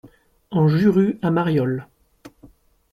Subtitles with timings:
[0.49, 1.85] En Jurue à Marieulles